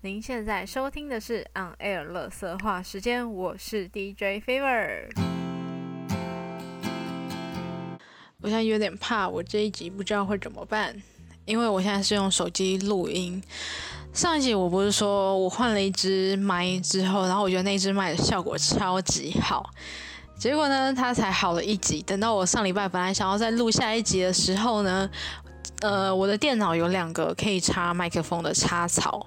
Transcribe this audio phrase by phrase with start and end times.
[0.00, 5.08] 您现在收听的是 On Air 乐色话时间，我是 DJ Fever。
[8.40, 10.94] 我现在有点怕，我这一集不知道会怎么办，
[11.46, 13.42] 因为我现在是用手机录音。
[14.12, 19.68] 上一集我不是说我换了一支麦之后，然后我觉得那支麦的效果超级好，
[20.38, 22.00] 结果呢，它才好了一集。
[22.02, 25.10] 等到我上礼拜本来想要再录下一集的时候呢，
[25.80, 29.24] 呃，我的电脑有两个可以插麦克风的插槽。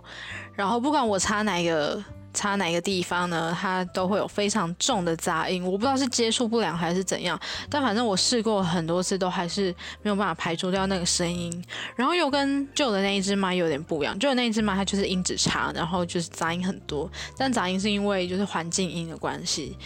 [0.53, 2.03] 然后不管我插哪个
[2.33, 5.63] 插哪个地方呢，它都会有非常重的杂音。
[5.63, 7.39] 我不知道是接触不良还是怎样，
[7.69, 11.63] 但反正我试过很多次，都还是没有办法排除掉那个声音。
[11.95, 17.09] 然后又跟旧的那一只麦有点不一样，旧的那一只麦它就是音质差，然后就是杂音很多。
[17.37, 19.77] 但杂音是因为就是环境音的关系，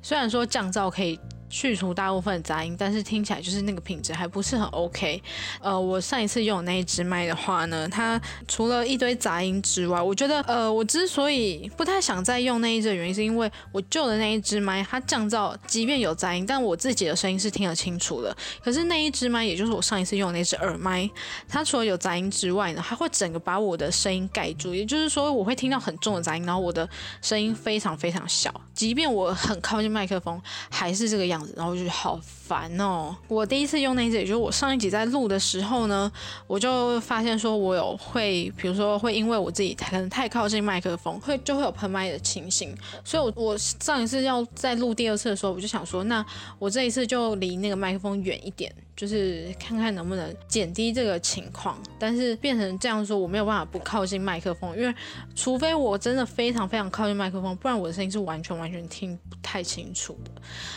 [0.00, 1.20] 虽然说降噪可以。
[1.48, 5.22] 去除大部分杂音，但是听起来就是那个品质还不是很 OK。
[5.60, 18.36] 呃，我上一次用的那一只麦的话呢，它除了一堆杂音之外，我觉得呃，我之所以不太想再用那一只的原因，是因为我旧的那一只麦它降噪，即便有杂音，但我自己的声音是听得清楚的。
[18.62, 21.08] 可是那一只麦，也就是我上一次用的那只耳麦，
[21.48, 26.88] 它除了有杂音之外呢，它会整个把我的声音盖住，也就是说我会听到很重的杂音，然后我的
[27.22, 31.52] 声音非常非常小，即便我很靠近麦克风，还是这个样样子。
[31.56, 33.14] 然后就好烦哦！
[33.28, 36.10] 我第一次用那支，也就是我上一集在录的时候呢，
[36.46, 42.74] 我就发现说我有会，比如说会因为我自己可能太靠近麦克风，会就会有喷麦的情形。
[43.04, 46.24] 所以，我我上一次要再录第二次的时候，我就想说，那
[46.58, 48.72] 我这一次就离那个麦克风远一点。
[48.96, 54.94] 就是看看能不能减低这个情况，但是变成这样说，我没有办法不靠近麦克风，因为
[55.34, 60.30] 除非我真的非常非常靠近麦克风，不然我的声音是完全完全听不太清楚的。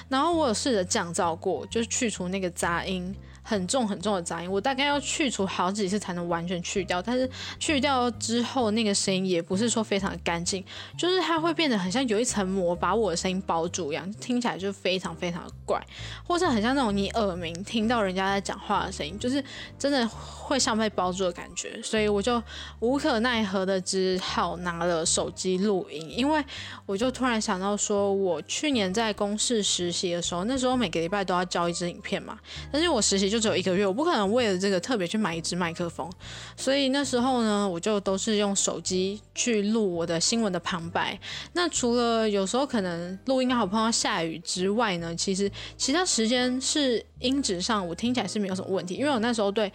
[0.10, 3.16] 然后我有试着降噪过，就是去除那个杂音。
[3.48, 7.02] 很重很重的杂音，我大概要去除好几次才能完全去掉。
[7.02, 10.62] 但是去掉之后，那个声音也不是说非常的干净，
[10.98, 15.82] 就是它会变得很像有一层膜把我的声音包住一样，听起来就非常非常的怪，
[16.26, 19.42] 或是很像那种你耳鸣听到人家在讲话的声音，就是
[19.80, 21.82] 真的会像被包住的感觉。
[21.82, 22.44] 所以我就
[22.82, 26.44] 无可奈何的只好拿了手机录音，因为
[26.86, 32.38] 我就突然想到说，我去年在公司实习的时候，那时候每个礼拜都要交一支影片嘛，
[32.70, 33.37] 但是我实习就。
[33.38, 36.12] 就只有一个月，我不可能为了这个特别去买一支麦克风，
[36.56, 41.20] 所以那时候呢，我就都是用手机去录我的新闻的旁白。
[41.54, 49.72] 那除了有时候可能录音刚好碰到下雨之外呢，其实其他时间是音质上我听起来是没有什么问题，因为我那时候对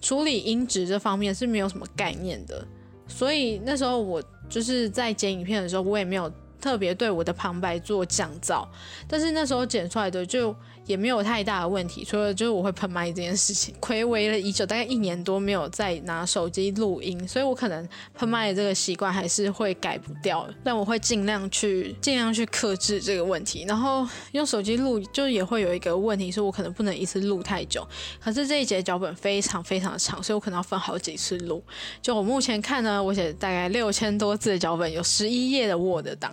[0.00, 2.66] 处理音质这方面是没有什么概念的，
[3.06, 8.66] 所以那时候我就是在剪影片的时候，我也没有特别对我的旁白做降噪，
[9.06, 10.56] 但是那时候剪出来的就。
[10.86, 23.64] 也没有太大的问题，除了就是我会喷麦这件事情， 暌违了已久，大概一年多没有再拿手机录音，所以我可能喷麦的这个习惯还是会改不掉，但我会尽量去尽量去克制这个问题。
[23.68, 27.86] 然后用手机录，就也会有一个问题，是我可能不能一次录太久。
[28.20, 31.62] 可是这一节脚本非常非常长，所以我可能要分好几次录。
[32.00, 36.32] 就我目前看呢，我写大概六千多字的脚本，有十一页的 Word 档。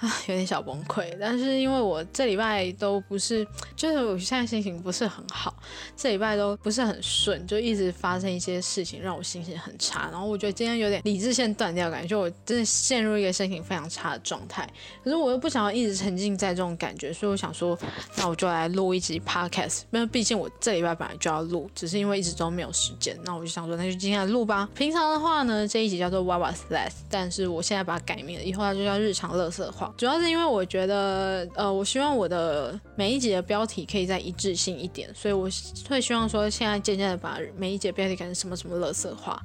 [0.00, 3.44] 啊，有点小崩溃，但是因为我这礼拜都不是，
[3.74, 5.52] 就是我现在心情不是很好，
[5.96, 10.08] 这礼拜都不是很顺，就一直发生一些事情让我心情很差。
[10.12, 14.68] 然后我觉得今天有点理智线断掉，感觉我真的陷入一个心情非常差的状态。
[15.02, 17.76] 可是我又不想要一直沉浸在这种感觉，所以我想说，
[18.16, 19.80] 那我就来录一集 podcast。
[19.90, 23.18] 因为毕竟我这礼拜本来就要录，只是因为一直都没有时间。
[23.24, 24.68] 那我就想说，那就今天来录吧。
[24.76, 29.87] 平常的话呢，这一集叫做 What Was Less，但是我现在把它改名了，以后它就叫日常乐色话。
[29.96, 35.48] 主要是因为我觉得，呃，我希望我的每一集的标题可以再一致性一点，所以我
[35.88, 39.42] 会希望说，现在渐渐的把每一节标题改成什么什么乐色化。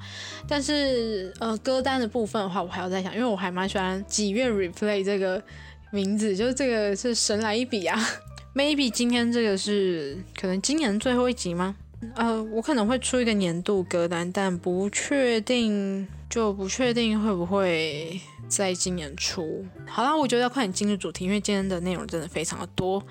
[0.47, 5.41] 但是，呃，歌单的部分的话，我还要再想，因为我还蛮喜欢几月 replay 这个
[5.91, 7.99] 名字，就是这个是神来一笔啊。
[8.53, 11.75] Maybe 今天这个是可能今年最后一集吗？
[12.15, 18.19] 呃，我可能会出一个年度歌单，但不确定，就不确定会不会。
[18.49, 23.03] 在今年出，好啦，我觉得要快点进入主题，因为今天的内容真的非常的多。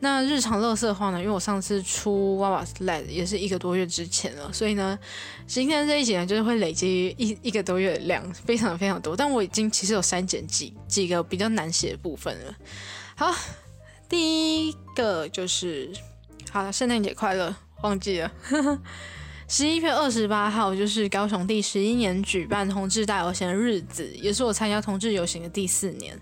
[0.00, 4.98] 那日常乐色的话呢，因为我上次出娃娃 slide 也是一个多月之前了，所以呢，
[5.46, 9.16] 今天这一集呢，就是会累积一一个多月的量，非常非常多。
[9.16, 12.54] 但我已经其实有删减几几个比较难写的部分了。
[13.14, 13.32] 好，
[14.08, 15.92] 第一个就是，
[16.50, 18.30] 好了，圣诞节快乐，忘记了。
[19.48, 26.16] 十一月二十八号就是高雄第十一年举办同志大游行的日子，也是我参加同志游行的第四年。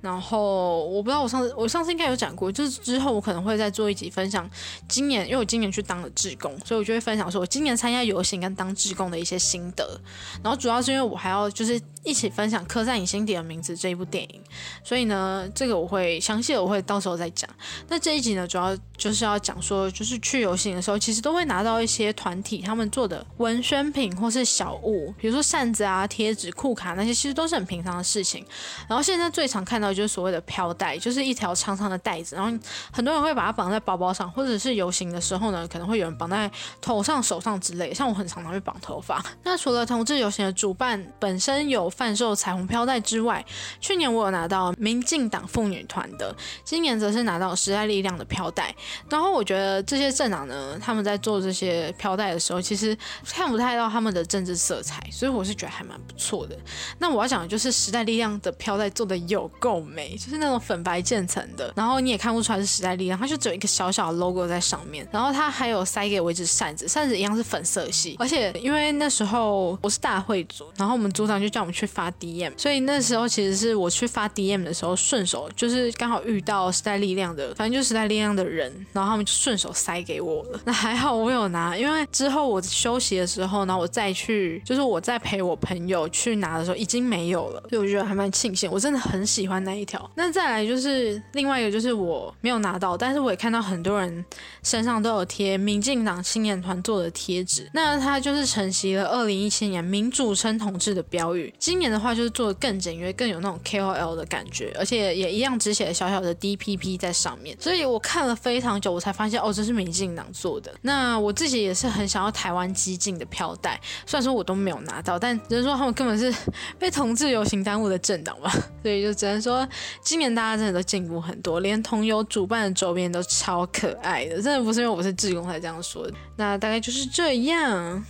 [0.00, 4.50] 然后我不知道我上次我上次应该有讲过，就是之后我可能会再做一集分享
[4.88, 10.00] 今年，因为我今年去当了志工，所以我就会分享说我今年参加游行跟当志工的一些心得。
[10.42, 14.40] 然后主要是因为我还要就是一起分享《刻在你心底的名字》这一部电影，
[14.82, 17.48] 所以呢，这个我会详细的我会到时候再讲。
[17.86, 28.44] 那这一集呢，主要就是要讲说，就是去游行的时候，其实都会拿到一些团体他们做的文宣品或是小物，比如说扇子啊、贴纸、裤卡那些，其实都是很平常的事情。
[28.88, 29.92] 然后现在最常看到。
[29.92, 32.50] 就是所谓的飘带，就是一条长长的带子，然后
[32.90, 36.50] 很多人会把它绑在包包上，或者是游行的时候呢，可能会有人绑在
[36.80, 37.92] 头上、手上之类。
[37.92, 39.22] 像我很常常会绑头发。
[39.42, 43.44] 那除了同志游行的主办本身有贩售彩虹飘带之外，
[43.80, 46.34] 去年我有拿到民进党妇女团的，
[46.64, 48.74] 今年则是拿到时代力量的飘带。
[49.08, 52.96] 然后我觉得这些政党呢，他们在做这些飘带的时候，其实
[53.26, 56.58] 看不太到他们的政治色彩，所以我是觉得还蛮不错的。
[56.98, 59.80] 那我要讲的就是时代力量的飘带做的有够。
[59.92, 80.60] 美就是那种粉白渐层的，然后你也看不出来是时代力量，它就只有一个小小的 logo 在上面，然后它还有塞给我一只扇子，扇子一样是粉色系，而且因为那时候我是大会组，然后我们组长就叫我们去去发 DM，所以那时候其实是我去发 DM 的时候，顺手就是刚好遇到时代力量的，反正就是时代力量的人，然后他们就顺手塞给我了。
[80.64, 89.72] 那还好我有拿，因为之后我休息的时候，然后我再去，就是我在陪我朋友去拿的时候，已经没有了，所以我觉得还蛮庆幸，我真的很喜欢那。
[89.72, 94.22] 一条，那再来就是另外一个，就是我没有拿到，但是我也看到很多人
[94.62, 97.66] 身上都有贴民进党青年团做的贴纸。
[97.72, 101.50] 那它就是承袭了二零一七年民主称同志的标语。
[101.72, 107.56] 今年的话就是做的更简约，更有那种 KOL 的感觉，而且也一样只写了小小的 DPP 在上面。
[107.58, 110.70] 所以我看了非常久，我才发现哦，这是民进党做的。
[110.82, 116.30] 那我自己也是很想要台湾激进的飘带，虽然说我都没有拿到，但只能说他们根本是
[116.78, 118.52] 被同志游行耽误的政党吧。
[118.82, 119.66] 所以就只能说。
[120.02, 126.12] 今年大家真的都进步很多，连同游主办的周边都超可爱的，真的不是因为我是志工才这样说的。
[126.36, 128.04] 那大概就是这样。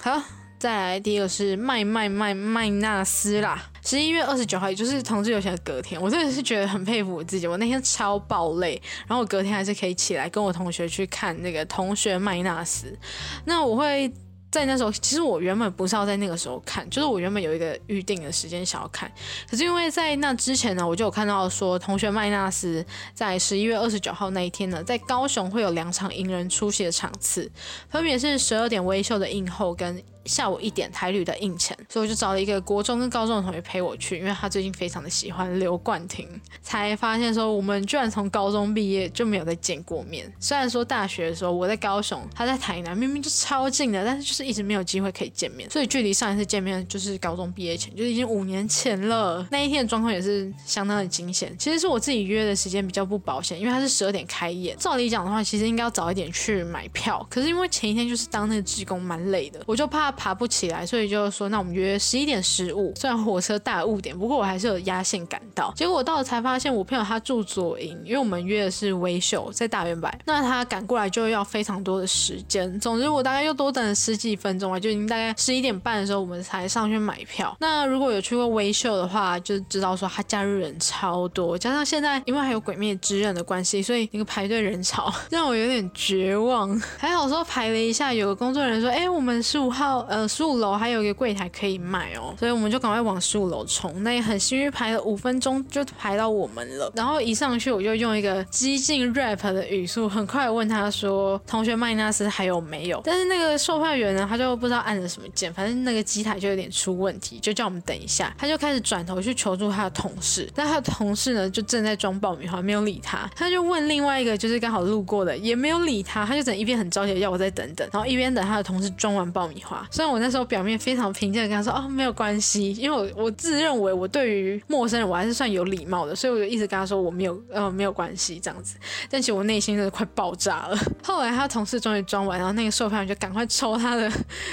[0.00, 0.22] 好，
[0.58, 12.96] 再来第一个是麦麦麦麦纳斯啦，十一月二十九号，也就是同志游行的隔天，我真的是觉得很佩服我自己，我那天超爆累，然后隔天还是可以起来跟我同学去看那个同学麦纳斯。
[13.44, 14.12] 那我会。
[14.50, 19.12] 在那时候，其实我原本不是要在那个时候看，就是我原本有一个预定的时间想要看，
[19.46, 22.82] 可是因为在那之前呢，我就有看到说，同学麦纳斯
[23.12, 27.52] 在十一月二十九号那一天呢，在高雄会有两场迎人出席的场次，
[27.90, 30.02] 分别是十二点微秀的映后跟。
[30.28, 36.28] 下午一点台旅的应前，所以我就找了一个国中跟高中的同学陪我去，因为他最近非常的喜欢刘冠廷，
[36.62, 40.30] 才发现说我们居然从高中毕业就没有再见过面。
[40.38, 45.68] 虽然说大学的时候我在高雄，他在台南，明明就超近的，但是就是一直没有机会可以见面。
[45.70, 49.46] 所以距离上一次见面就是高中毕业前，就是已经五年前了。
[49.50, 51.56] 那一天的状况也是相当的惊险。
[51.58, 54.76] 其实是我自己约的时间比较不保险，因为他是十二点开演。
[54.76, 60.08] 照理讲的话，其实应该要早一点去买票，可是因为前一天就是当那个职工蛮累的，我就怕。
[60.18, 62.92] 爬不起来，所以就说那我们约十一点十五。
[62.96, 65.72] 虽然火车大误点，不过我还是有压线赶到。
[65.76, 72.78] 结果我到了才发现，我朋友他住左营，因为我们约的是微秀在大圆柏，那他赶过来就要非常多的时间。
[72.80, 77.56] 总之我大概又多等了十几分钟啊，就已经大概十一点半的时候我们才上去买票。
[77.60, 86.76] 那如果有去过微秀的话，就知道说他假日人超多，加上现在因为还有鬼灭之刃的关系，所以那个排队人潮 让我有点绝望。
[86.98, 90.07] 还好说排了一下，有个工作人员说，哎，我们十五号。
[90.08, 94.02] 呃，十五楼还有一个柜台可以卖哦，所以我们就赶快往十五楼冲。
[94.02, 96.90] 那也很幸运，排了五分钟就排到我们了。
[96.94, 108.34] 然后一上去，我就用一个激进 rap 的语速，很快问他说：“同学麦纳斯还有没有？”但是那个售票员呢，他就不知道按了什么键，反正那个机台就有点出问题，就叫我们等一下。
[108.38, 113.28] 他就开始转头去求助他的同事，但他的同事呢就正在装爆米花，没有理他。
[113.36, 116.24] 他就问另外一个就是刚好路过的，也没有理他。
[116.24, 119.86] 他就等一边很着急要我再等等，然后一边等他的同事装完爆米花。
[119.98, 128.76] 虽然我那时候表面非常平静的跟他说哦没有关系，因为我我自认为我对于陌生人我还是算有礼貌的，所以我就一直跟他说我没有呃没有关系这样子。
[129.10, 130.78] 但其实我内心真的快爆炸了。
[131.02, 134.08] 后来他同事终于装完，然后那个售票员就赶快抽他的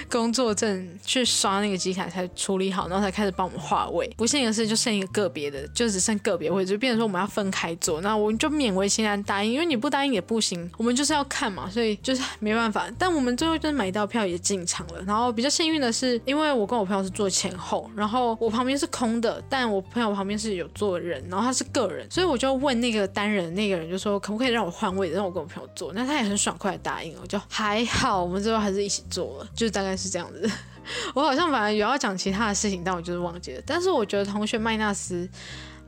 [0.10, 4.12] 工作证去刷那个机卡才处理好，然后才开始帮我们划位。
[4.18, 8.02] 不幸的是就剩一个个别的，就只剩个别位置，就变成说我们要分开坐。
[8.02, 12.88] 那我们就勉为其难答应，因为你不答应也不行，我们就是要看嘛，所以就是没办法。
[12.98, 15.25] 但我们最后就是买到票也进场了，然后。
[15.26, 25.92] 后比较幸运的是，因为我跟我朋友是坐前后，然后我旁边是空的，但我朋友旁边是有坐人，然后他是个人，所以我就问那个单人那个人，就说可不可以让我换位置，让我跟我朋友坐。
[25.94, 30.50] 那他也很爽快的答应了，就还好，我们最后还是一起坐了，就大概是这样子。
[31.16, 33.62] 我好像本来有要讲其他的事情，但我就是忘记了。
[33.66, 35.28] 但是我觉得同学麦纳斯。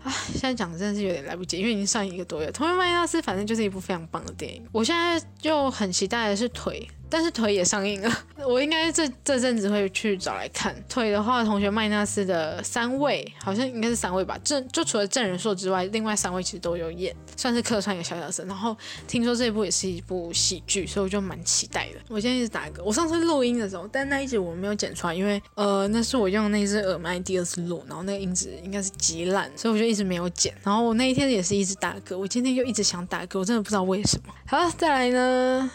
[0.04, 2.48] 啊，现在讲真的是有点来不及，因为已经上映一个多月。
[2.52, 6.88] 《同学麦纳斯》反正就是一部非常棒的电影，我现在就很期待的是腿。
[7.10, 8.12] 但是腿也上映了，
[8.48, 10.76] 我应该这这阵子会去找来看。
[10.90, 18.44] 腿的话，同学麦纳斯的三位好像应该是三位吧，正就除了郑仁硕之外，另外三位其实都有演，算是客串一个小角色。
[18.46, 18.76] 然后
[19.08, 22.00] 听说这一部也是一部喜剧，所以我就蛮期待的。
[22.10, 30.54] 我现在一直打嗝，我上次录音的时候，但那一集我没有剪出来，因为呃那是我用那只耳麦第二次录，然后那个音质应该是极烂，所以我就一直没有剪。
[30.64, 34.34] 然后我那一天也是一直打嗝，我今天又一直想打嗝，我真的不知道为什么。
[34.46, 35.72] 好，再来呢。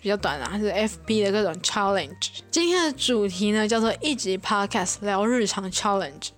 [0.00, 2.40] 比较短啊，是 FB 的各种 challenge。
[2.50, 6.28] 今天的主题呢，叫做一集 podcast 聊日常 challenge，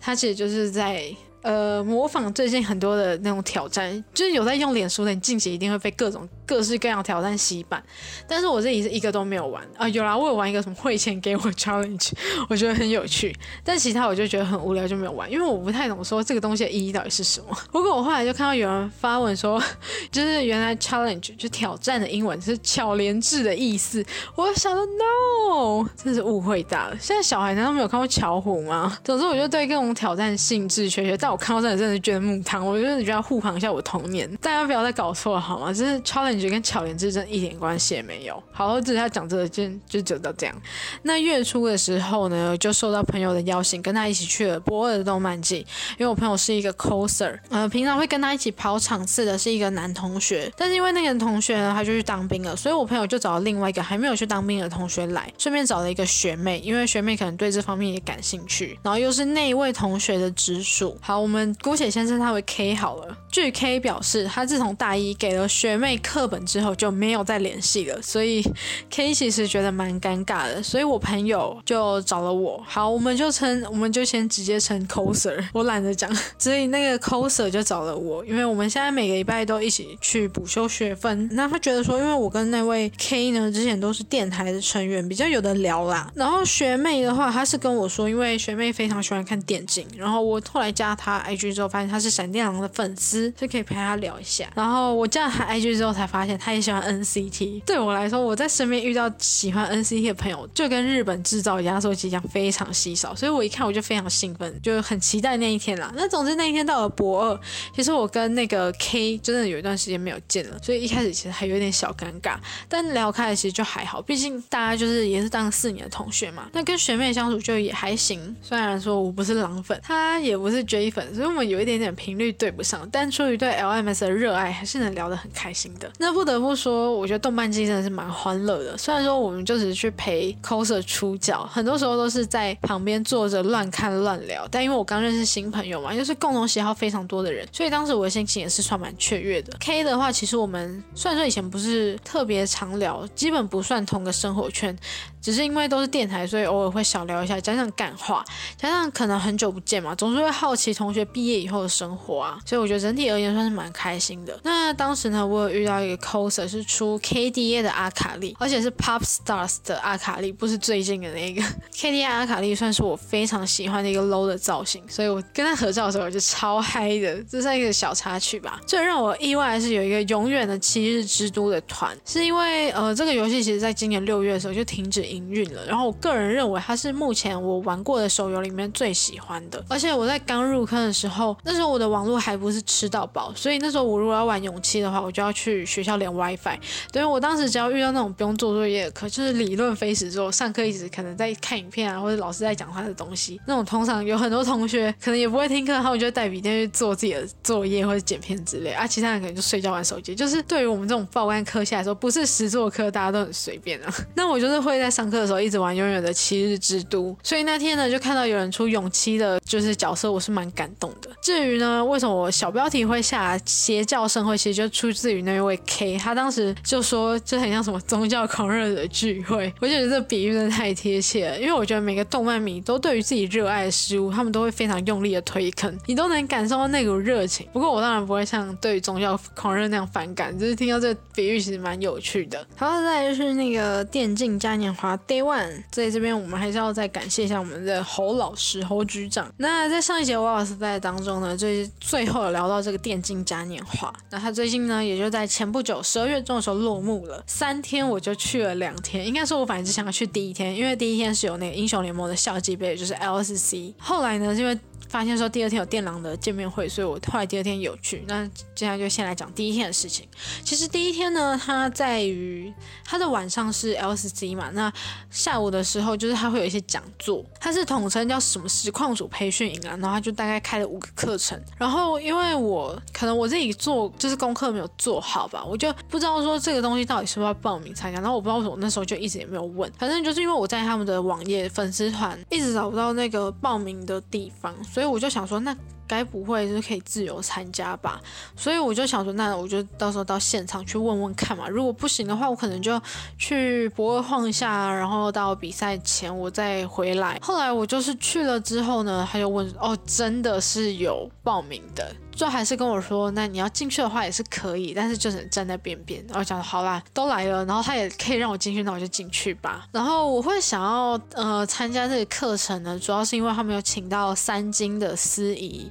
[0.00, 1.14] 它其实就是在。
[1.42, 7.82] 呃，模仿最近很多的那种挑战，就是有在用脸书的，你近期一定会被各种各式各样挑战洗版。
[8.28, 12.10] 但是我这里是一个都没有玩啊，有啦，我有玩一个什么汇钱给我 challenge，
[12.48, 13.34] 我觉得很有趣。
[13.64, 17.56] 但其他我就觉得很无聊，就没有玩，因为我不太懂说这个东西的意义到底是什么。
[17.70, 19.62] 不过我后来就看到有人发文说，
[20.10, 24.04] 就是原来 challenge 就挑战的英文是巧连智的意思。
[24.34, 26.96] 我想说 no，真是误会大了。
[26.98, 28.98] 现在小孩难道没有看过巧虎吗？
[29.04, 35.72] 总之，我就对各种挑战兴致缺缺，但我看到真的真的觉得木汤，我就是觉得护航一下我童年，大家不要再搞错了好吗？
[35.72, 38.42] 就是 challenge 感觉跟巧莲之争一点关系也没有。
[38.52, 40.62] 好，我只是要讲这个，就就就到这样。
[41.02, 45.58] 那月初的时候呢，就受到朋友的邀请，跟他一起去了博尔的动漫季。
[45.98, 60.96] 因为我朋友是一个 coser，呃，平常会跟他一起跑场次的是一个男同学，但是因为那个同学呢，他就去当兵了，所以我朋友就找了另外一个还没有去当兵的同学来，顺便找了一个学妹，因为学妹可能对这方面也感兴趣，然后又是那一位同学的直属。
[61.00, 61.42] 好，我们。
[61.62, 63.16] 姑且先称他为 K 好了。
[63.30, 68.42] 据 K 表示，他自从大一给了学妹课本之后就没有再联系了，所以
[68.90, 70.62] K 其实觉得蛮尴尬的。
[70.62, 72.62] 所以我朋友就找了我。
[72.66, 76.10] 好，我们就称，我们就先直接称 coser，我懒得讲。
[76.38, 81.28] 所以那个 coser 就找了我，因为我们现在每个礼拜都一起去补修学分。
[81.32, 86.10] 那他觉得说，因为我跟那位 K 呢之前都是电台的成员，比较有的聊啦。
[86.14, 91.52] 然后学妹的话，她是跟我说，因为学妹非常喜欢看电竞，然后我后来加她 IG。
[91.52, 94.48] 之后发现她是闪电狼的粉丝，就可以陪她聊一下。
[94.54, 97.62] 然后我加了他 IG 之后，才发现他也喜欢 NCT。
[97.64, 103.14] 对我来说，我在身边遇到喜欢 NCT 的朋友，就跟日本制造压缩机一样，非常稀少。
[103.14, 105.92] 所以我一看我就非常兴奋，就很期待那一天啦。
[105.96, 107.40] 那总之那一天到了博二，
[107.74, 112.36] 其实我跟那个 K 真的有一段时间没有见了，所以一开始其实还有点小尴尬。
[112.68, 116.48] 但聊开了其实就还好，毕竟大家就是也是当了四年的同学嘛。
[116.52, 121.42] 那跟学妹相处就也还行，虽然说我不是狼粉，他也不是 J 粉，所以我们。
[121.52, 125.92] 有一点点频率对不上，但出于对 LMS 的热爱，还是能聊得很开心的。
[126.02, 128.76] 那不得不说，我觉得动漫季真的是蛮欢乐的。
[128.76, 139.56] 虽然说我们就只是去陪 coser 出脚，很多时候都是在旁边坐着乱看乱聊，但因为我刚认识新朋友嘛，又是共同喜好非常多的人，所以当时我的心情也是算蛮雀跃的。
[139.60, 144.76] K 的话，其实我们虽然说以前不是特别常聊，基本不算同个生活圈。
[145.22, 148.24] 只是因为都是电台，所以偶尔会小聊一下，加上感话，
[148.56, 154.36] 加上可能很久不见嘛，总是会好奇同学毕业以后的生活啊，所以我觉得整体而言算是蛮开心的。
[154.42, 161.42] 那当时呢，我有遇到一个 coser 是出 KDA 的阿卡丽，而且是 Pop Stars 的阿卡丽，不是最近的那个
[161.74, 168.60] KDA 阿卡丽，算是我非常喜欢的一个 low 的造型，所以我跟他合照的时候我就超嗨的，这算一个小插曲吧。
[168.66, 175.02] 最让我意外的是有一个永远的七日之都的团，是因为呃这个游戏其实在今年六月的时候就停止。
[175.12, 186.58] 营运了，然后我个人认为它是目前我玩过的手游里面最喜欢的，而且我在刚入坑的时候，那时候我的网络还不是吃到饱，所以那时候我如果要玩勇气的话，我就要去学学校连 WiFi。
[186.90, 200.14] 等于，我当时只要遇到那种不用做作业的课，就是理论飞时之后上课一直可能在看影片啊，或者老师在讲他的东西，那种通常有很多同学可能也不会听课，他们就带笔电去做自己的作业或者剪片之类啊，其他人可能就睡觉玩手机。
[200.14, 203.94] 就是对于我们这种报关科下来说，不是实作课，大家都很随便啊。
[204.16, 205.12] 那我就是会在上。
[205.12, 211.10] 课的时候一直玩永远的七日之都，所以那天呢就看到有人出勇七的，就是角色，我是蛮感动的。
[211.20, 219.52] 至于呢，为什么我小标题会下邪教盛会，其实就出自于那位 K，他当时就说这很像什么宗教狂热的聚会。
[219.60, 227.46] 我觉得这比喻真的太贴切了，因为我觉得每个动漫迷都对于自己热爱的事物，他们都会非常用力的推坑，你都能感受到那股热情。
[227.52, 232.46] 不过我当然不会像对宗教狂热那样反感，只是听到这比喻其实蛮有趣的。
[232.56, 239.32] 好，再来就是那个电竞嘉年华 Day One，在这边我们还是要再感谢一下我们的侯老师侯局长。
[239.38, 254.58] 那在上一节瓦瓦斯在当中呢，就是最后有聊到这个电竞嘉年华，那他最近呢也就在前不久十二月中的时候落幕了，三天我就去了两天，应该说我反正只想要去第一天，因为第一天是有那个英雄联盟的校际杯，就是 LSC，后来呢因为
[254.92, 258.04] 发现说第二天有电狼的见面会，所以我后来第二天有去。
[258.06, 260.06] 那接下来就先来讲第一天的事情。
[260.44, 262.52] 其实第一天呢，它在于
[262.84, 264.70] 它的晚上是 LCC 嘛，那
[265.10, 271.40] 下午的时候就是它会有一些讲座，它是统称叫什么实况组培训营啊，然后它就大概开了五个课程。
[271.56, 277.98] 然后因为我可能我自己做就是功课没有做好吧，我就不知道说这个东西到底是不是要报名参加。
[277.98, 284.81] 然后我不知道为什么那时候就一直也没有问，反正就是因为我在他们的网页粉丝团一直找不到那个报名的地方，所以。
[284.82, 288.00] 所以我就想说，那该不会是可以自由参加吧？
[288.34, 291.48] 所以我就想说，那我就到时候到现场去问问看嘛。
[291.48, 292.82] 如果不行的话，我可能就
[293.16, 297.16] 去博尔晃一下，然后到比赛前我再回来。
[297.22, 301.94] 后来我就是去了之后呢，他就问，哦，真的是有报名的。
[302.14, 306.04] 最后还是跟我说，那你要进去的话也是可以，但是就是站在边边。
[306.08, 309.66] 然后讲好啦，都来了，然后他也可以让我进去，那我就进去吧。
[309.72, 315.70] 然后我会想要呃参加这个课程呢，主要是因为他们有请到三金的司仪。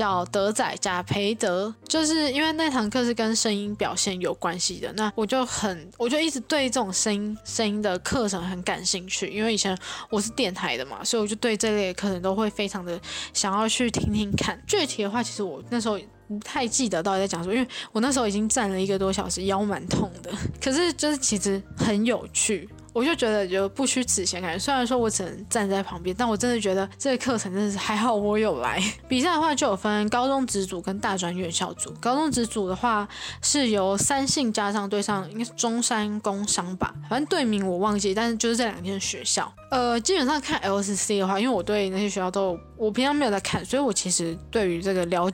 [0.00, 9.76] 叫德仔贾培德，就是因为那堂课是跟声音表现有关系的，那我就很，我就一直对这种声音声音的课程很感兴趣，因为以前
[10.08, 12.98] 我是电台的嘛，所以我就对这类课程都会非常的
[13.34, 14.58] 想要去听听看。
[14.66, 20.30] 具体的话，其实我那时候不太记得到底在讲什么，因为我那时候已经站了一个多小时，腰蛮痛的。
[20.62, 22.66] 可是就是其实很有趣。
[22.92, 28.82] 我就觉得就不虚此行，感觉虽然说我只能站在旁边，但我真的觉得这个课程真的是还好我有来。
[29.08, 31.92] 比赛的话就有分高中职组跟大专院校组。
[32.00, 33.06] 高中职组的话
[33.42, 39.52] 是由三信加上对上应该是中山工商吧，反正队名我忘记，但是就是这两间学校。
[39.70, 45.30] 呃，基本上看 LCC 的话，因为我对那些学校都我平常没有在看，所以我其实对于这个了。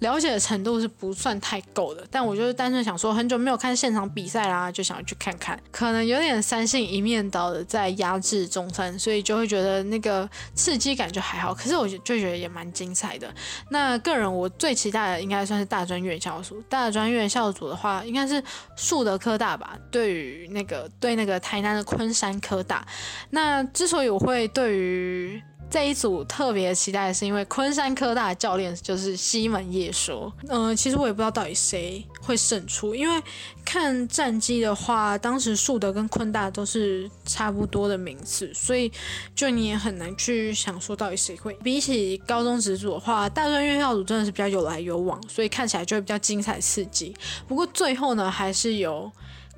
[0.00, 5.58] 了解的程度是不算太够的，但我就是单纯想说，很久没有看现场比赛啦，就想去看看。
[5.70, 11.54] 可能有点三性一面倒的在压制中山，所以就会觉得那个刺激感就还好。
[11.54, 13.32] 可是我就觉得也蛮精彩的。
[13.68, 16.60] 那个人我最期待的应该算是大专院校组。
[16.68, 18.42] 大专院校组的话，应该是
[18.76, 19.76] 树德科大吧？
[19.90, 22.86] 对于那个对那个台南的昆山科大。
[23.30, 30.32] 那之所以我会对于这一组特别期待，是因为昆山科大的教练就是西门叶说。
[30.48, 33.22] 嗯，其实我也不知道到底谁会胜出，因为
[33.64, 38.90] 看战绩的话，当时树德跟昆大都是差不多的名次，所以
[39.32, 41.54] 就你也很难去想说到底谁会。
[41.62, 47.14] 比起高中职组的话，大专院校组真的是比较有来有往，所以看起来就会比较精彩刺激。
[47.46, 49.10] 不过最后呢，还是有。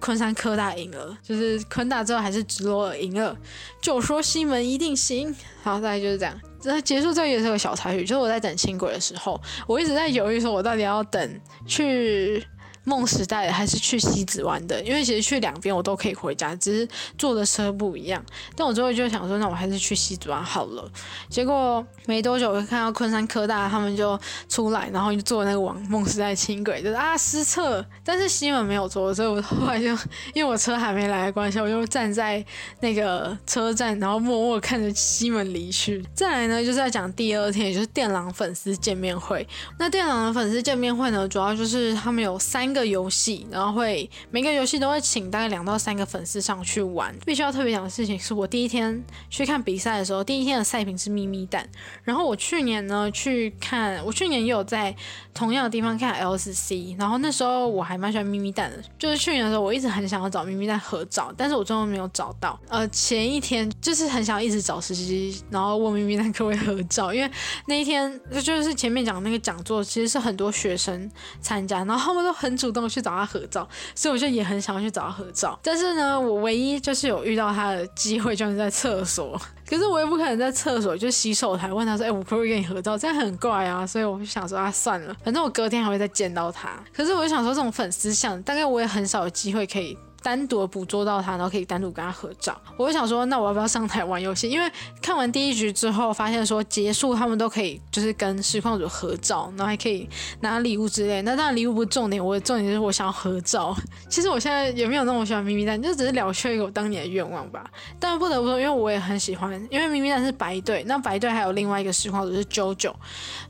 [0.03, 3.37] 昆山科大赢了，就是昆大之后还是直罗尔赢了，
[3.81, 5.33] 就说西门一定行。
[5.62, 6.41] 好，大概就是这样。
[6.65, 12.45] 那结束这也是个小插曲，就是我在等轻轨的时候，我一直在犹豫说，我到底要等去。
[12.85, 18.21] 梦时代还是去西子湾的，因为其实去两边我都可以回家，只是坐的车不一样。
[18.57, 20.90] 但我最后就想说，那我还是去西子湾好了。
[21.29, 24.18] 结果没多久，我就看到昆山科大他们就
[24.49, 27.87] 出来，然后就坐那个往梦时代轻轨，就是啊失策。
[28.05, 29.87] 但是西门没有坐，所以我后来就
[30.35, 32.45] 因为我车还没来的关系，我就站在
[32.81, 36.05] 那个车站，然后默默看着西门离去。
[36.14, 39.47] 再来呢，就是在讲第二天，也就是电狼粉丝见面会。
[39.79, 42.71] 那电狼的粉丝见面会呢，主要就是他们有三。
[42.72, 47.14] 个游戏，然后会每个游戏都会请大概两到三个粉丝上去玩。
[47.26, 51.68] 必须要特别讲的事情是我第一天去看比赛的时候，第一天的赛评是咪咪蛋。
[52.04, 54.94] 然后我去年呢去看，我去年也有在
[55.35, 58.82] 同样的地方看 LCC，然后那时候我还蛮喜欢咪咪蛋的。
[58.98, 62.58] 就是去年的时候，我一直很想要找咪咪蛋合照，但是我最后没有找到。
[62.68, 67.30] 呃，前一天就是很想一直找实习，然后问咪咪蛋可不可以合照，因为
[67.66, 72.52] 那一天就是前面讲那个讲座，其实是很多学生参加，然后他们都很。
[72.62, 75.59] 主动去找他合照，所以我就也很想要去找他合照。
[75.62, 79.40] 但是呢，我唯一就是有遇到他的机会，就是在厕所。
[79.68, 83.87] 可是我也不可能在厕所就洗手台问他说：“哎，我可不可以跟你合照？”这样很怪啊。
[83.87, 86.70] 所以我就想说啊，算了，反正我隔天还会再见到他。
[86.94, 89.96] 可是我就想说，这种粉丝像，大概我也很少有机会可以。
[90.22, 92.56] 单独捕捉到他，然后可以单独跟他合照。
[92.76, 94.48] 我就想说，那我要不要上台玩游戏？
[94.48, 100.08] 因为看完第一局之后，发现说结束他们都可以就是跟实况组合照，然后还可以
[100.40, 101.20] 拿礼物之类。
[101.22, 103.74] 那当然礼物不是重点，我的重点就是我想要合照。
[104.08, 107.68] 其实我现在也没有那么喜欢咪咪蛋，就只是了却一个我当年的愿望吧。
[107.98, 112.94] 但不得不说，因为我也很喜欢，因为咪咪蛋是白队，那白队还有另外一个实况组是 JoJo，，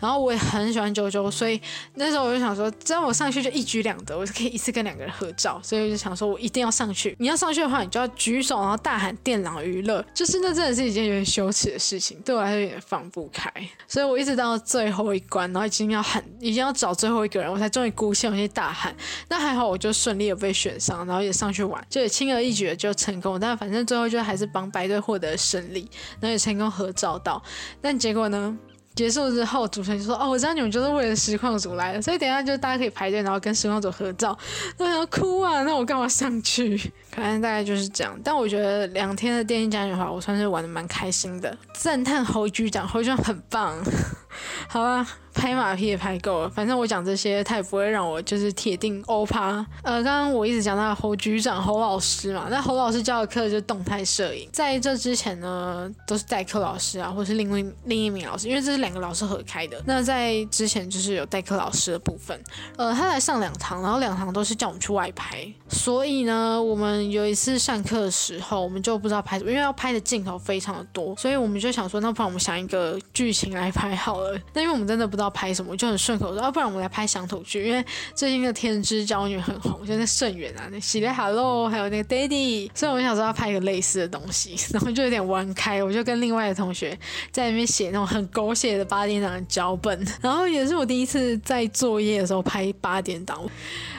[0.01, 1.61] 然后我也很喜欢 JoJo，，所以
[1.97, 5.61] 那时候我就想说，只要我上去就一举两得，我就可以一次跟两个人合照。
[5.63, 6.62] 所以我就想说，我一定。
[6.63, 13.53] 要上去，你要上去的话，你就要举手，然后大喊“电脑娱乐”，就是那真的是一件有点羞耻的事情，对我来说有点放不开。
[13.87, 18.95] 所以我一直到最后一关，然后已经要喊，已经要找最后一个人，我才终于鼓起勇气大喊。
[19.29, 23.39] 那还好，我就顺利的被选上，然后也上去玩，就也轻而易举的就成功。
[23.39, 25.89] 但反正最后就还是帮白队获得胜利，
[26.21, 27.43] 然后也成功合照到。
[27.81, 28.57] 但结果呢？
[28.95, 34.37] 结束之后，主持人就说：“哦，我知道你们就是为了实况组来的，所以等下就大家可以排队，然后跟实况组合照。”
[34.79, 36.93] 我想哭啊，那我干嘛上去？
[37.15, 38.19] 反正大概就是这样。
[38.25, 41.57] 但我觉得两天的电竞嘉年华，我算是玩的蛮开心的。
[41.75, 43.77] 赞叹侯局长，侯局长很棒。
[44.69, 45.07] 好吧。
[45.35, 49.65] 拍马屁也拍够了，反正我讲这些，他也不会让我就是铁定欧趴。
[49.83, 54.47] 呃，刚刚我一直讲到侯局长、侯老师嘛，那侯老师教的课就是动态摄影。
[54.53, 59.83] 在这之前呢，都是代课老师啊，或是另外另一名老师，因为这是两个老师合开的。
[59.87, 62.39] 那在之前就是有代课老师的部分，
[62.77, 65.51] 呃，他来上两堂，然后两堂都是叫我们去外拍。
[65.71, 74.39] 所以呢，我们有一次上课的时候，我们就不知道拍什么，因为要拍的镜头非常的多，所以我们就想说，那不然我们想一个剧情来拍好了。
[74.53, 75.33] 那因为我们真的不知道。
[75.33, 77.83] 拍什么，就很顺口说，要不然我们来拍乡土剧，因为
[78.15, 86.97] 最近的《天之娇女》很红，就在盛远啊，那喜来 Hello，还有那个 Daddy，所以我想说要拍一个类似的东西，然后就有点玩开，我就跟另外的同学
[87.31, 93.43] 在那边写那种很狗血的八点档的脚本，然后也是我第一次在作业的时候拍八点档。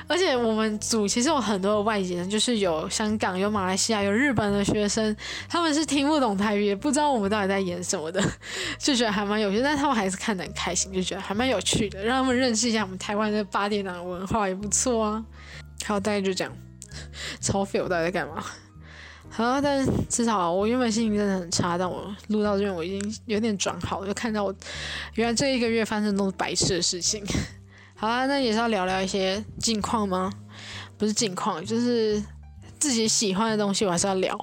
[0.08, 5.16] 而且我们组其实有很多的外籍人，就是有香港、有马来西亚、有日本的学生，
[5.48, 8.22] 他们是听不懂台语，也不知道我们到底在演什么的，
[8.78, 9.62] 就觉得还蛮有趣。
[9.62, 15.26] 但他们还是看得很开心，就觉得还蛮有趣的，让他们认识一下我们台湾的八点档文化也不错啊。
[15.86, 16.54] 好，大概就这样。
[17.40, 18.44] 超废，我到底在干嘛？
[19.30, 24.54] 好，但至少我原本心情真的很差，但我录到这边我已经有点转好，就看到我
[25.16, 27.24] 原来这一个月发生都是白痴的事情。
[28.04, 30.30] 好啊，那也是要聊聊一些近况吗？
[30.98, 32.22] 不是近况，就是
[32.78, 34.38] 自己喜欢的东西，我还是要聊。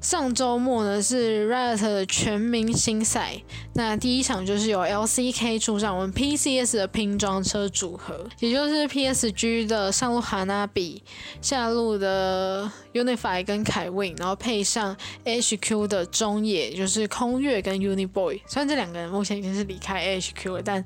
[0.00, 3.40] 上周末呢是 Riot 的全明星赛，
[3.78, 11.00] 那第一场就是有 LCK 出战我们 PCS 的拼装车组合，也就是 PSG 的上路哈纳比，
[11.40, 18.40] 下路的 Unify 跟凯 Win，然后配上 HQ 的中野，就是空月跟 Uniboy。
[18.48, 20.84] 虽然这两个人目前已经是离开 HQ 了，但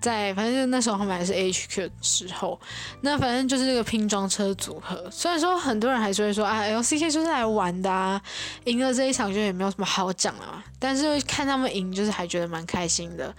[0.00, 2.56] 在反正就那时候他们还是 HQ 的时候，
[3.00, 5.10] 那反正就是这个拼装车组合。
[5.10, 8.22] 虽然说很多人还是会说啊，LCK 就是来玩的啊，
[8.66, 10.62] 赢了这一场就也没有什么好讲了嘛。
[10.78, 13.34] 但是看他们赢，就是还觉得蛮开心的，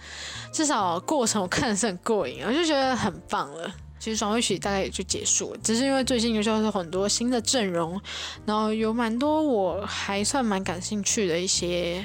[0.52, 3.72] 至少过程我看的是很过瘾，我就觉得很棒了。
[3.98, 8.00] 其实双位曲大概也就结束了，只是因为最近又就是很多新的阵容，
[8.46, 12.04] 然后有蛮多我还算蛮感兴趣的一些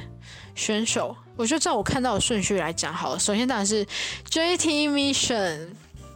[0.55, 1.15] 选手。
[1.37, 3.19] 我就照我看到的顺序来讲好了。
[3.19, 3.85] 首先当然是
[4.29, 5.69] JT Mission。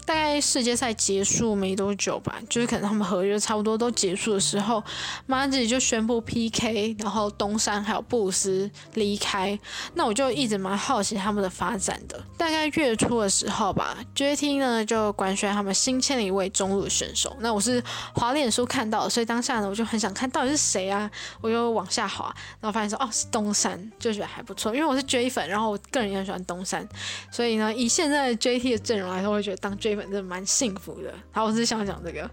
[0.09, 4.83] 大概世界赛结束没多久吧，就是可能他们合约差不多都结束的时候，
[5.27, 9.57] 马吉就宣布 PK，然后东山还有布鲁斯离开。
[9.93, 12.19] 那我就一直蛮好奇他们的发展的。
[12.35, 17.37] 大概月初的时候吧，JT 呢就官宣他们新签了一位中路选手。
[17.41, 17.83] 那我是
[18.15, 21.07] 滑脸书看到，所以当下呢我就很想看到底是谁啊，
[21.39, 26.89] 我就往下滑，然后发现说哦是东山，就觉得还不错，因为我是 J 粉，然后我个人也很喜欢东山，
[27.29, 31.13] 所以呢以现在 JT 的阵容来说，我会觉得当 J 真的蛮幸福的。
[31.31, 32.29] 好，我只是想讲这个。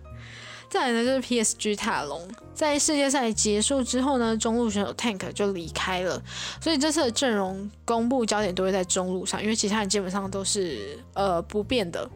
[0.68, 6.20] 再来呢，就是 PSG 塔隆在世界赛结束之后呢，中路选手 Tank 就离开了，
[6.60, 12.10] 所以这次的阵容公布焦点都会在中路上，因为其他人基本上都是呃不变的。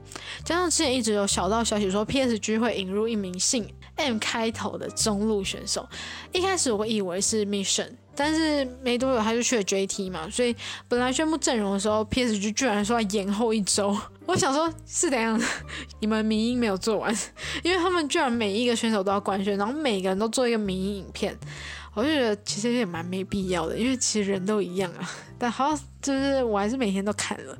[0.44, 5.88] 加上之前一直有小道消息说 PSG 会引入一名姓 M 开头的中路选手，
[6.32, 7.90] 一开始我以为是 Mission。
[8.14, 10.54] 但是没多久他就去了 JT 嘛，所以
[10.88, 13.96] 本来宣布阵容的时候，PSG 居然说要延后一周。
[14.26, 15.40] 我想说，是怎样？
[16.00, 17.12] 你们民音没有做完，
[17.64, 21.36] 因为他们居然每一个选手都要官宣，然后每个人都做一个民音影片，
[21.94, 25.10] 我就觉得其实也蛮没必要的，因为其实人都一样啊。
[25.36, 27.56] 但好，就是我还是每天都看了。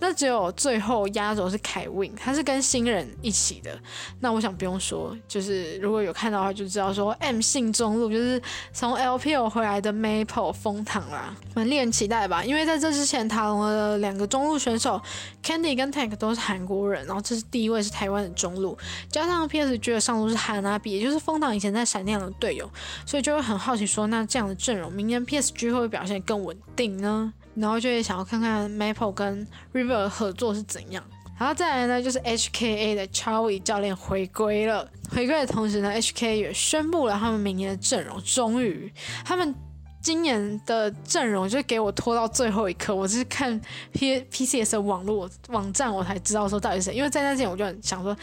[0.00, 3.78] 那只有最后压轴是凯 Win，他是跟新人一起的。
[4.20, 8.40] 那我想不用说，就是如果有看到的话，就知道说 M 姓中路就是
[8.72, 12.44] 从 LPL 回来的 Maple 封堂啦，蛮令人期待吧？
[12.44, 15.00] 因为在这之前，塔隆的两个中路选手
[15.42, 18.76] Candy 跟 Tank 都是韩国人，然后这是第一位是台湾的中路，
[19.10, 22.70] 加上 PSG 的上路是韩纳比，也就是封堂以前在闪电的队友，
[23.06, 27.32] 所以就会很好奇说，那这样的阵容，明年 PSG 会不会表现更稳定呢？
[27.54, 31.02] 然后就会想要看看 Maple 跟 River 合作是怎样。
[31.38, 34.88] 然后再来呢，就是 HKA 的 Charlie 教练回归了。
[35.10, 38.22] 回归的同时呢，HKA 也宣布了他们明年的阵容。
[38.22, 38.92] 终于，
[39.24, 39.52] 他们
[40.00, 42.94] 今年的阵容就给我拖到最后一刻。
[42.94, 43.60] 我是看
[43.92, 46.94] P PCS 的网络网站，我才知道说到底是谁。
[46.94, 48.16] 因为在那之前，我就很想说。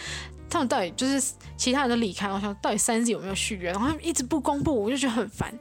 [0.50, 5.54] 他们到底就是其他人都离开了，我想到底三 Z 有没有续约，然后他们一直不公布，我就觉得很烦。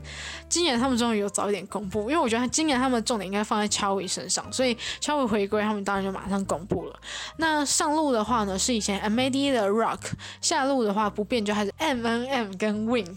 [0.48, 7.01] 今年他们终于有早一点公布，因为我觉得今年他们重点应该放在乔伟身上，所以乔伟回归，他们当然就马上公布了。
[7.37, 10.01] 那上路的话呢，是以前 MAD 的 Rock，
[10.40, 13.16] 下路的话不变就还是 MNM 跟 Wing。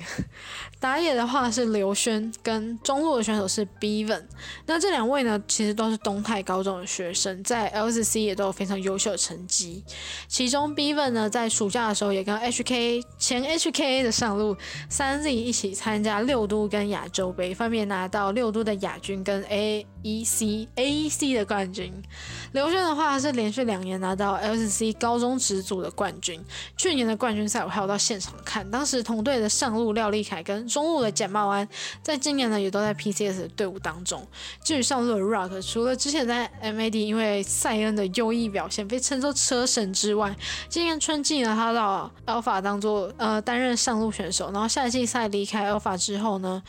[0.80, 4.24] 打野的话是刘轩，跟中路的选手是 Bevan。
[4.66, 9.84] 那这两位呢，其实都是东泰高中的学生，在 LCC 也都有非常优秀的成绩。
[10.28, 14.58] 其中 Bevan 呢，在暑假的时候也跟 HK 前 HK 的上路
[14.90, 21.94] 三 Z 一起参加六都跟亚洲杯，分别拿到六都的亚军跟 A E C AEC 的冠军。
[22.52, 26.44] 刘轩的话是连续两年拿到 LCC 高中职组的冠军，
[26.76, 31.66] 去年的冠军赛我还有到现场看，当时同队的上路廖立凯跟中路的简茂安，
[32.02, 34.28] 在今年呢也都在 PCS 的队伍当中。
[34.64, 40.36] 至于上路的 Rock，除了之前在 MAD 因为塞恩的优异表现被称作车神之外，
[40.68, 41.52] 今年春季呢。
[41.62, 46.64] 他到 Alpha 当做呃担任上路选手，然后夏季赛离开 Alpha 之后呢，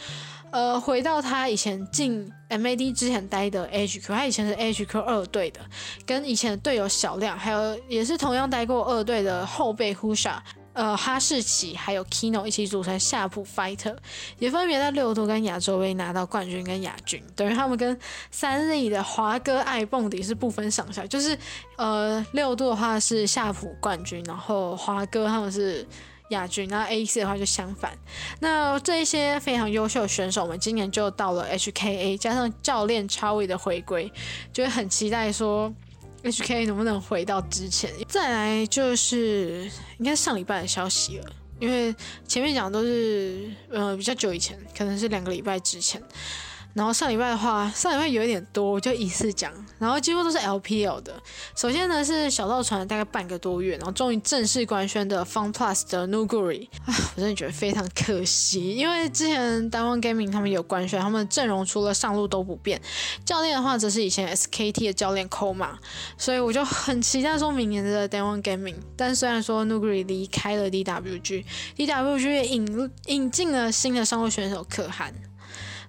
[0.52, 5.60] 呃回到他以前进 MAD 之前待的 HQ，他以前是 HQ 二队的，
[6.06, 10.38] 跟以前的队友小亮，还有也是同样待过二队的后辈 Husha。
[10.74, 13.94] 呃，哈士奇还有 Kino 一起组成夏普 Fighter，
[14.38, 17.94] 也分别在六度跟亚洲杯拿到冠军跟亚军，等于他们跟
[18.30, 21.36] 三 Z 的华哥爱蹦迪是不分上下，就是
[21.76, 25.86] 呃六度的话是夏普冠军，然后华哥他们是
[26.32, 27.96] 亚军，那 AEC 的话就相反。
[28.40, 34.12] 那这一些非常优秀的选手们，今年就到了 HKA，加上教练超伟的回归，
[34.52, 35.72] 就会很期待说。
[36.24, 37.90] HKA 能不能回到之前？
[38.06, 39.68] 再来就是
[39.98, 41.92] 应该上礼拜的消息了，因为
[42.28, 46.00] 前面讲都是呃比较久以前，可能是两个礼拜之前。
[46.74, 51.14] 然后上礼拜的话，上礼拜有一点多，我就一次讲，然后几乎都是 LPL 的。
[51.54, 62.80] 首先呢是小道传大概半个多月，然后终于正式官宣的 Fun Plus 的 Nuguri，啊，我真的觉得非常可惜，因为之前 d a o n Gaming 他们有官宣，他们的阵容除了上路都不变，
[63.24, 65.72] 教练的话则是以前 SKT 的教练 Koma，
[66.16, 68.76] 所以我就很期待说明年的 d a o n Gaming。
[68.96, 75.12] 但虽然说 Nuguri 离开了 DWG，DWG 也引引进了新的上路选手可汗。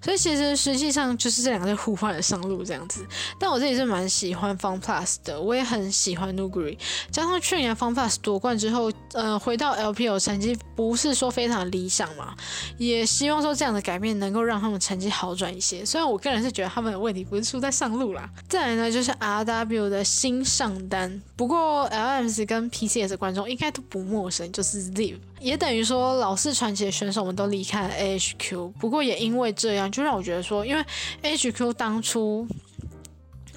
[0.04, 3.06] 所以其实实际上就是这两个在互换的上路这样子，
[3.40, 6.78] 但我自己是蛮喜欢 Fun Plus 的，我也很喜欢 Nugri，
[7.10, 12.36] 加上去年 Fun Plus 夺冠之后，呃，回到 LPL 成绩不是说非常理想嘛，
[12.78, 15.86] 也希望说这样的改变能够让他们成绩好转一些。
[15.86, 18.30] 虽然我个人是觉得他们的问题不是出在上路啦。
[18.50, 25.20] 再来呢就是 RW 的新上单，不过 LMS 跟 PCS 观众应该都不陌生，就是 Live。
[25.44, 28.72] 也等于说，老式传奇的选手们都离开了 AHQ。
[28.80, 30.82] 不过也因为这样，就让我觉得说，因为
[31.22, 32.48] AHQ 当初，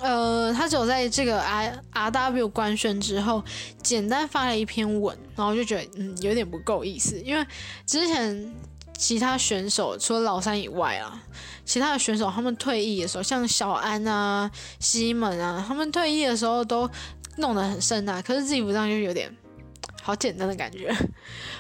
[0.01, 3.41] 呃，他只有在这个 R RW 官宣之后，
[3.85, 7.21] 简单发了一篇文，然后就觉得嗯，有点不够意思。
[7.21, 7.47] 因为
[7.87, 8.53] 之前
[8.99, 11.23] 其他选手除了老三以外啊，
[11.65, 16.91] 其他的选手他们退役的时候，像小安啊、西门啊，他们退役的时候都
[17.37, 19.33] 弄得很盛大，可是自己不这样就有点。
[20.07, 20.95] 好简单的感觉，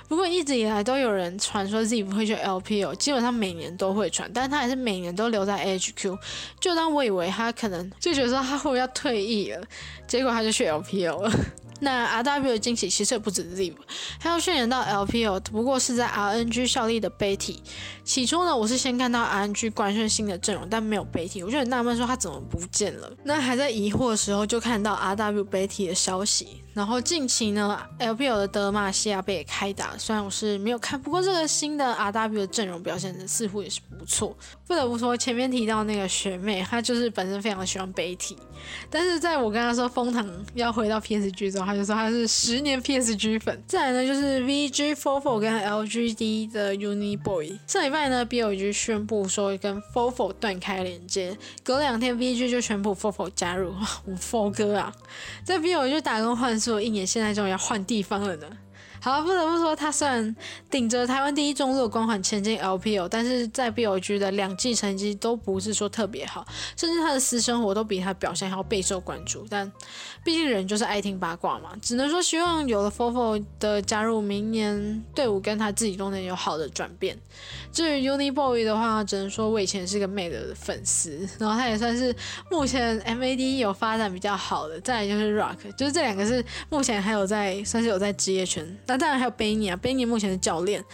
[0.06, 6.16] 不过一直以来都有人传说自己不会去 LPL，基本上每年都会传，但是他还是每年都留在 HQ。
[6.60, 9.66] 就当我以为他可能就觉得说他会不会要退役了，
[10.06, 11.32] 结果他就去 LPL 了。
[11.80, 13.72] 那 RW 的惊喜其实也不止 Zi，
[14.18, 17.58] 还有渲染到 LPL，不过是在 RNG 效力的 Betty。
[18.04, 23.10] 起初呢，我是先看到 RNG 官宣新的阵容，但没有 Betty，我就很纳闷说他怎么不见了。
[23.24, 26.62] 那还在疑惑的时候，就看到 RW Betty 的消息。
[26.72, 34.36] 然后近期呢，LPL 的德玛西亚杯也开打，虽然我是没有看，不过这个新的 RW 的阵容表现的似乎也是不错。
[34.66, 38.36] 不得不说，前面提到那个学妹，她就是本身非常喜欢杯体，
[38.90, 43.62] 但是在我跟她说封腾要回到 PSG 之后，他就说他是十年 PSG 粉。
[43.66, 47.58] 再来呢，就是 VG Fofo 跟 LGD 的 Uni Boy。
[47.66, 53.74] 上礼拜呢，BOG 宣布说跟 Fofo 断开连接，隔两天 VG 就宣布 Fofo 加入，
[54.06, 54.94] 我 Fo 哥啊，
[55.44, 58.46] 在 BOG 就打工换宿一年，现在终于要换地方了呢。
[58.98, 60.34] 好，不得不说，他虽然
[60.68, 66.44] 顶着台湾第一中路的光环前进 LPL，但是在 BOG 的两季成绩都不是说特别好，
[66.76, 69.46] 甚至他的私生活都比他表现还要备受关注。
[69.48, 69.70] 但
[70.26, 77.16] 毕竟人就是爱听八卦嘛，只能说希望有了 Fofo 的加入，明年队伍跟他自己都能有好的转变。
[77.72, 82.12] 至于 Uni Boy 的话，只能说我以前是个 Made 的粉丝，然后他也算是
[82.50, 84.80] 目前 MAD 有发展比较好的。
[84.80, 88.66] 再来就是 Rock，就是这两个是目前还有在算是有在职业圈。
[88.86, 90.84] 那当然还有 Benny 啊，Benny 目前是教练。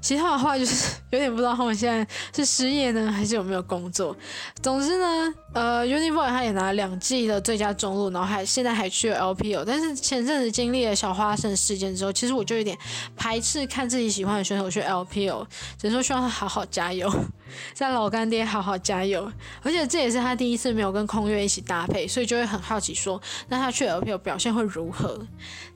[0.00, 4.16] 其他的话就是 有点不知道他们现在是失业呢，还是有没有工作。
[4.62, 9.64] 总之呢，呃，Uni Boy 他也拿了两季的最佳中路，然后还现在还去了 LPL。
[9.66, 12.78] 但是前阵子经历了小花生事件之后，其实我就有点
[13.16, 15.44] 排斥看自己喜欢的选手去 LPL，
[15.76, 17.12] 只能说希望他好好加油，
[17.74, 19.30] 在老干爹好好加油。
[19.62, 25.26] 而且这也是他第一次没有跟空月一起搭配，所以就会很好奇说，那他去 LPL 表现会如何？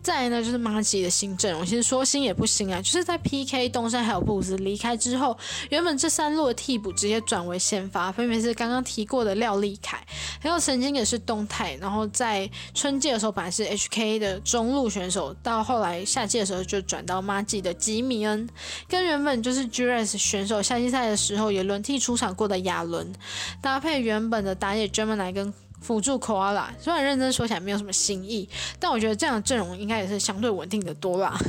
[0.02, 5.38] 再来呢，就是马吉的新阵容，其实说新也不新啊，就是在 PK 东山还有布斯离开之后，
[5.70, 10.04] 原本这三路的替补直接转为先发，分别是刚刚提过的廖立凯，
[10.40, 18.48] 还有曾经也是东泰，然后在春季的时候本来是 HK 的中路选手，到后来夏季的时候就转到马吉的吉米恩，
[18.88, 23.12] 跟原本就是 GRS 选手夏季赛的时候也轮替出场过的亚伦，
[23.60, 25.54] 搭配原本的打野 Gemini 跟。
[25.82, 31.36] 辅助 Koala，虽然认真说起来没有什么新意，但我觉得这样的阵容应该也是相对稳定的多啦。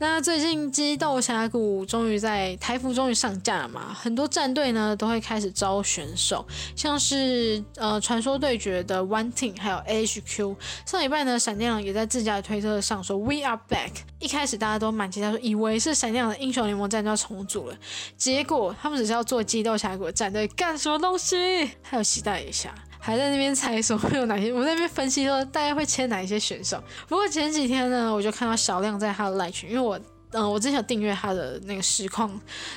[0.00, 10.56] 那最近激斗峡谷终于在台服终于上架了嘛，很多战队呢都会开始招选手，像是呃传说对决的 One Team，还有 HQ。
[10.84, 13.92] 上礼拜呢，闪电狼也在自家的推特上说 We are back。
[14.18, 17.76] 一开始大家都蛮期待，说以为是闪电狼的英雄联盟战队要重组了，
[18.16, 21.70] 结果他们只是要做激斗峡谷的战队，干什么东西？
[21.82, 22.74] 还有期待一下。
[23.04, 26.82] 还在那边猜说会有哪些，我在那边分析说大概会签哪一些选手。
[27.06, 30.00] 不过前几天呢，我就看到小亮在他的赖群，因为我。
[30.34, 32.28] 嗯，我之前有订阅他的那个实况，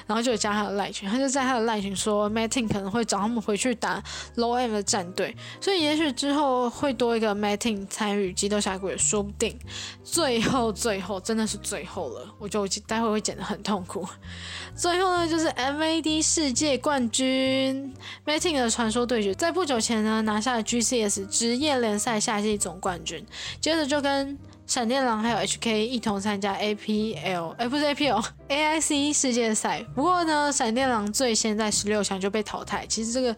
[0.05, 4.01] 然后就有加他的赖群，他就在他的赖群说，MATTIN 可能会找他们回去打
[4.35, 9.57] Low M 的战队，所以也许之后会多一个 MATTIN 参与激斗峡谷也说不定。
[10.03, 14.07] 最后，最后真的是最后了，我就待会会剪得很痛苦。
[14.77, 17.91] 最后呢，就是 MAD 世界冠军
[18.25, 23.25] MATTIN 的传说对决，在不久前呢拿下了 GCS 职业联赛夏季总冠军，
[23.59, 24.37] 接着就跟。
[24.67, 29.81] 闪电狼还有 HK 一同参加 APL，哎，不是 APL，AIC 世界赛。
[29.95, 32.85] 不过呢，闪电狼最先在十六强就被淘汰。
[32.85, 33.33] 其实这个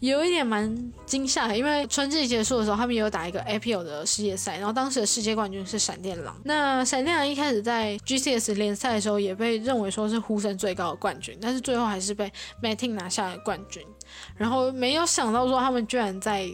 [0.00, 6.34] 有一点蛮惊吓的，因为春季结束的时候，他们也有打一个 APL 的世界赛，然后当时的世界冠军是闪电狼。
[6.44, 13.84] 那闪电狼一开始在 GCS 联赛的时候，也被认为说是呼声最高的冠军，但是最后还是被 Matting 拿下了冠军。
[14.34, 16.48] 然后没有想到说他们居然在。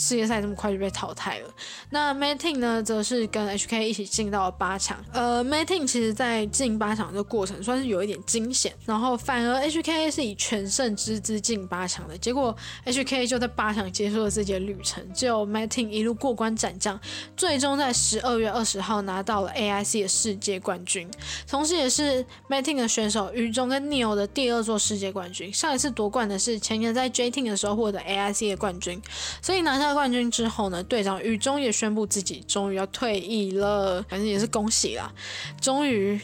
[0.00, 1.54] 世界赛这么快就被淘汰了。
[1.90, 4.98] 那 Matting 呢，则是跟 HK 一起进到了八强。
[5.12, 12.16] 呃，Matting 其实在进八强的过程算是有一点惊险，然后反而 HK 是以全胜之姿进八强的。
[12.16, 16.98] 结果 HK 就在八强结束了自己的旅程，只有 Matting 一路过关斩将，
[17.36, 21.10] 最终在十二月二十号拿到了 AIC 的世界冠军，
[21.46, 25.52] 同时也是 Matting 的选手于中跟 Neil 的第二座世界冠军。
[25.52, 28.98] 上一次夺冠的是前年在 JTeam 的时候获得 AIC 的冠军，
[29.42, 29.89] 所以拿下。
[29.92, 35.12] 冠军之后呢，队长雨中也宣布自己终于要退役了，反正也是恭喜啦，
[35.60, 36.20] 终于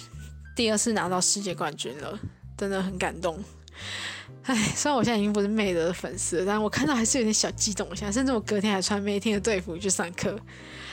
[0.55, 2.19] 第二次拿到世界冠军了，
[2.57, 3.43] 真的很感动。
[4.45, 10.39] 唉，虽然我现在已经不是妹的粉丝，但我看到还是有点小激动一下，甚至我隔天还穿妹天的队服去上课。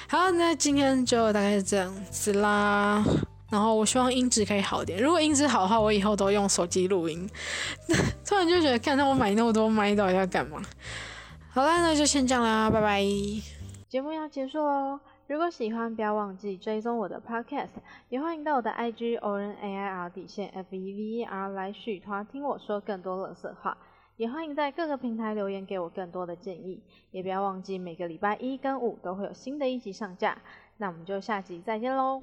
[0.08, 3.04] 好，那今天就大概是这样子啦。
[3.52, 7.30] 然后我希望音质可以好点，如果音质好的话，我以后都用手机录音。
[8.26, 10.60] 突然就觉得，看到我买那么多麦，到底要干嘛？
[11.54, 13.04] 好啦，那就先这样啦，拜拜。
[13.88, 17.70] 节目要结束喽，如果喜欢，不要忘记追踪我的 podcast，
[18.10, 23.78] 也欢迎到我的 IG o r n a i r 底线 F E V E R 来续团听我说更多乐色话，
[24.18, 30.36] 也欢迎在各个平台留言给我更多的建议，也不要忘记每个礼拜一跟五都会有新的一集上架，
[30.78, 32.20] 那我们就下集再见喽。